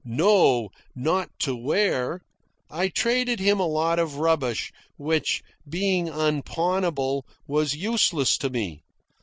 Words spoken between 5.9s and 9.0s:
unpawnable, was useless to me.